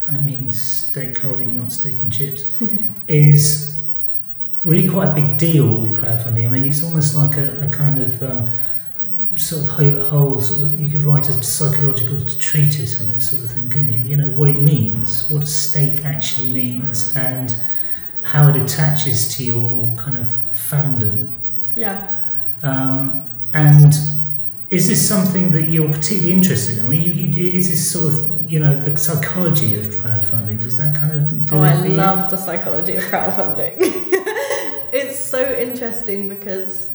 [0.09, 2.47] I mean stakeholding, not steak and chips,
[3.09, 3.85] is
[4.63, 6.47] really quite a big deal with crowdfunding.
[6.47, 8.49] I mean, it's almost like a, a kind of um,
[9.35, 13.43] sort of whole, whole sort of, you could write a psychological treatise on this sort
[13.43, 14.01] of thing, couldn't you?
[14.01, 17.53] You know, what it means, what stake actually means, and
[18.23, 21.31] how it attaches to your kind of fandom.
[21.75, 22.15] Yeah.
[22.63, 23.93] Um, and
[24.71, 26.85] is this something that you're particularly interested in?
[26.87, 30.61] I mean, you, you, is this sort of you know, the psychology of crowdfunding?
[30.63, 31.95] Does that kind of do Oh, I for you?
[31.95, 33.75] love the psychology of crowdfunding.
[34.93, 36.95] it's so interesting because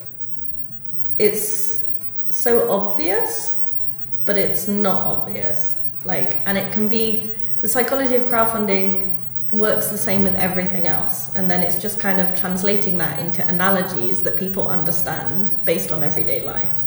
[1.19, 1.88] it's
[2.32, 3.63] so obvious,
[4.26, 5.80] but it's not obvious.
[6.03, 9.15] Like, and it can be the psychology of crowdfunding
[9.53, 13.47] works the same with everything else, and then it's just kind of translating that into
[13.47, 16.79] analogies that people understand based on everyday life.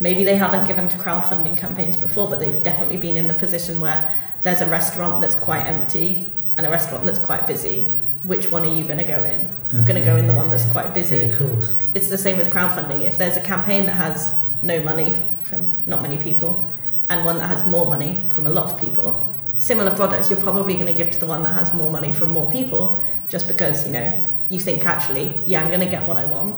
[0.00, 3.80] Maybe they haven't given to crowdfunding campaigns before, but they've definitely been in the position
[3.80, 4.12] where
[4.42, 7.94] there's a restaurant that's quite empty and a restaurant that's quite busy.
[8.22, 9.46] Which one are you going to go in?
[9.72, 11.16] I'm going to go in the one that's quite busy.
[11.16, 11.76] Yeah, of course.
[11.94, 13.02] It's the same with crowdfunding.
[13.02, 16.64] If there's a campaign that has no money from not many people
[17.08, 20.74] and one that has more money from a lot of people, similar products, you're probably
[20.74, 22.98] going to give to the one that has more money from more people
[23.28, 24.18] just because, you know,
[24.50, 26.56] you think actually, yeah, I'm going to get what I want.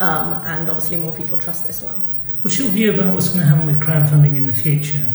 [0.00, 1.94] Um, and obviously more people trust this one.
[2.42, 5.12] What's your view about what's going to happen with crowdfunding in the future?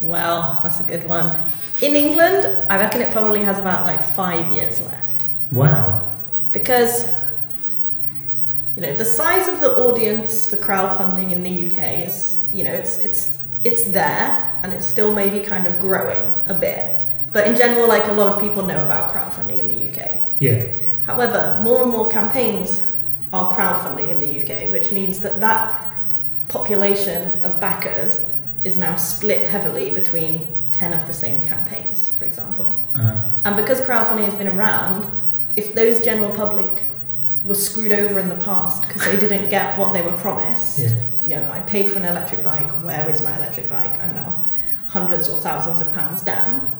[0.00, 1.34] Well, that's a good one.
[1.80, 5.22] In England, I reckon it probably has about like five years left.
[5.50, 6.08] Wow.
[6.52, 7.12] because
[8.74, 12.72] you know the size of the audience for crowdfunding in the UK is you know
[12.72, 16.98] it's it's it's there and it's still maybe kind of growing a bit
[17.32, 20.64] but in general like a lot of people know about crowdfunding in the UK Yeah.
[21.06, 22.90] however more and more campaigns
[23.32, 25.74] are crowdfunding in the UK which means that that
[26.48, 28.30] population of backers
[28.64, 33.80] is now split heavily between 10 of the same campaigns for example Uh, and because
[33.80, 35.06] crowdfunding has been around,
[35.56, 36.82] if those general public
[37.44, 40.90] were screwed over in the past because they didn't get what they were promised, yeah.
[41.24, 43.94] you know, I paid for an electric bike, where is my electric bike?
[44.02, 44.36] I'm now
[44.92, 46.70] hundreds or thousands of pounds down.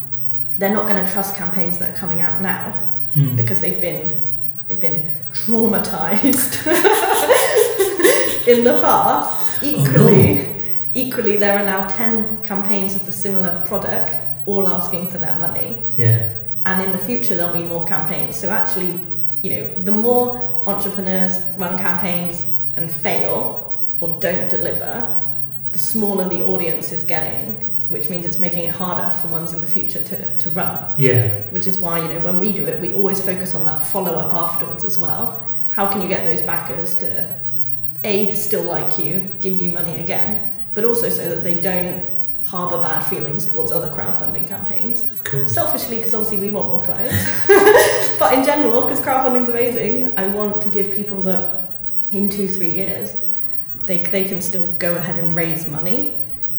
[0.59, 2.73] They're not going to trust campaigns that are coming out now
[3.15, 3.37] Hmm.
[3.37, 4.21] because they've been
[4.67, 6.53] they've been traumatized
[8.49, 9.63] in the past.
[9.63, 10.49] Equally,
[10.95, 15.79] equally, there are now ten campaigns of the similar product, all asking for their money
[15.97, 16.29] Yeah.
[16.67, 18.99] and in the future there'll be more campaigns so actually
[19.43, 25.07] you know the more entrepreneurs run campaigns and fail or don't deliver
[25.73, 29.61] the smaller the audience is getting which means it's making it harder for ones in
[29.61, 31.29] the future to, to run Yeah.
[31.51, 34.33] which is why you know when we do it we always focus on that follow-up
[34.33, 37.29] afterwards as well how can you get those backers to
[38.05, 42.05] a still like you give you money again but also so that they don't
[42.45, 45.53] harbour bad feelings towards other crowdfunding campaigns Of course.
[45.53, 47.47] Selfishly, because obviously we want more clients.
[48.19, 51.69] but in general, because crowdfunding is amazing, I want to give people that
[52.11, 53.17] in two, three years,
[53.87, 56.15] they, they can still go ahead and raise money.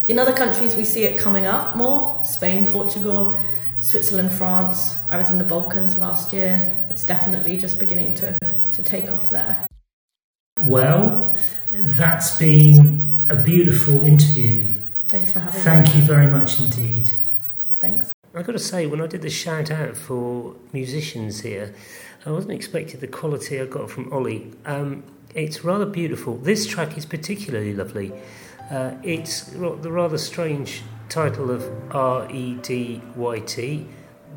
[0.05, 3.33] In other countries, we see it coming up more Spain, Portugal,
[3.79, 4.99] Switzerland, France.
[5.09, 6.75] I was in the Balkans last year.
[6.89, 8.37] It's definitely just beginning to,
[8.73, 9.65] to take off there.
[10.61, 11.33] Well,
[11.71, 14.73] that's been a beautiful interview.
[15.07, 15.63] Thanks for having me.
[15.63, 17.11] Thank you very much indeed.
[17.79, 18.11] Thanks.
[18.35, 21.73] I've got to say, when I did the shout out for musicians here,
[22.25, 24.51] I wasn't expecting the quality I got from Ollie.
[24.65, 26.35] Um, it's rather beautiful.
[26.37, 28.11] This track is particularly lovely.
[28.73, 31.61] Uh, it's the rather strange title of
[31.91, 33.85] R E D Y T.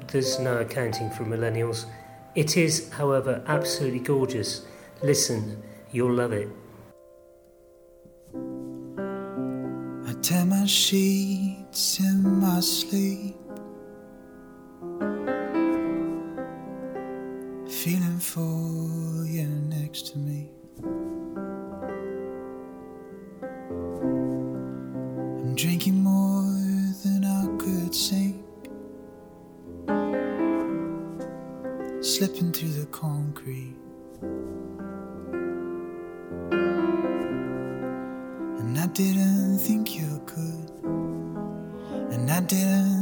[0.09, 1.87] There's no accounting for millennials.
[2.34, 4.66] It is, however, absolutely gorgeous.
[5.03, 6.51] Listen, you'll love it.
[10.07, 13.37] I tear my sheets in my sleep.
[17.70, 20.56] Feeling for you next to me.
[32.17, 33.77] Slipping through the concrete.
[38.59, 40.71] And I didn't think you could.
[42.14, 42.96] And I didn't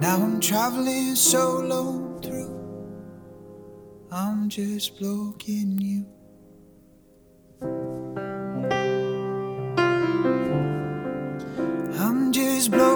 [0.00, 2.56] Now I'm traveling solo through.
[4.10, 6.06] I'm just blocking you.
[12.00, 12.89] I'm just blocking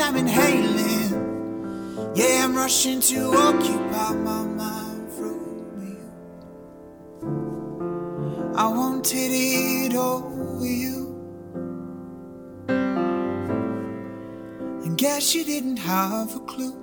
[0.00, 2.12] I'm inhaling.
[2.14, 5.38] Yeah, I'm rushing to occupy my mind from
[5.82, 6.00] you.
[8.56, 10.98] I wanted it with you.
[14.84, 16.76] And guess you didn't have a clue.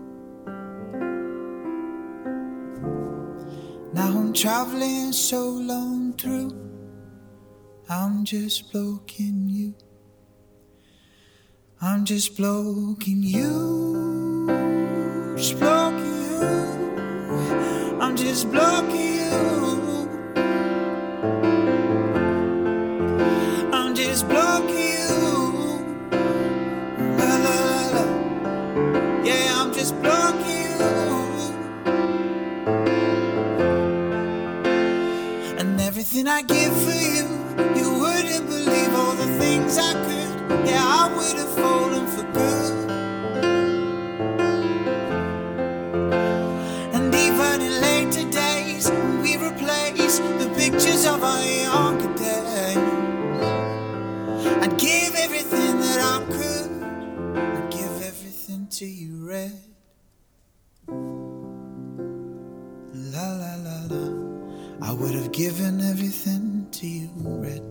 [3.93, 6.51] Now I'm traveling so long through.
[7.89, 9.74] I'm just blocking you.
[11.80, 14.48] I'm just blocking you.
[15.38, 16.42] Just blocking you.
[18.02, 20.10] I'm just blocking you.
[23.72, 26.16] I'm just blocking you.
[27.00, 28.06] La la la la.
[29.24, 30.80] Yeah, I'm just blocking you.
[35.60, 37.28] And everything I give for you,
[37.80, 40.16] you wouldn't believe all the things I could.
[40.68, 42.89] Yeah, I would have fallen for good.
[46.95, 48.91] And even in later days,
[49.24, 52.78] we replace the pictures of our younger days,
[54.63, 56.70] I'd give everything that I could.
[57.57, 59.53] I'd give everything to you, red.
[63.15, 64.05] La la la la.
[64.82, 67.63] I would have given everything to you, red.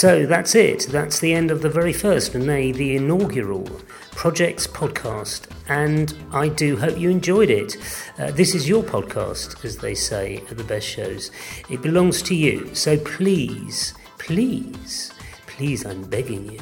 [0.00, 0.86] So that's it.
[0.88, 3.68] That's the end of the very first, and nay, the inaugural
[4.12, 5.42] Projects podcast.
[5.68, 7.76] And I do hope you enjoyed it.
[8.18, 11.30] Uh, this is your podcast, as they say at the best shows.
[11.68, 12.74] It belongs to you.
[12.74, 15.12] So please, please,
[15.46, 16.60] please, I'm begging you.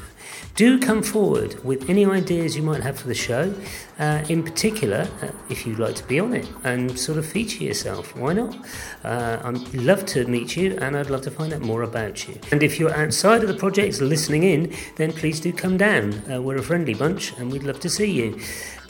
[0.59, 3.55] Do come forward with any ideas you might have for the show.
[3.97, 7.63] Uh, in particular, uh, if you'd like to be on it and sort of feature
[7.63, 8.57] yourself, why not?
[9.05, 12.41] Uh, I'd love to meet you and I'd love to find out more about you.
[12.51, 16.15] And if you're outside of the projects listening in, then please do come down.
[16.29, 18.41] Uh, we're a friendly bunch and we'd love to see you.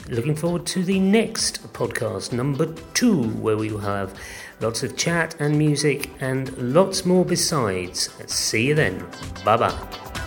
[0.07, 4.19] Looking forward to the next podcast, number two, where we will have
[4.59, 8.09] lots of chat and music and lots more besides.
[8.25, 9.05] See you then.
[9.45, 10.18] Bye bye.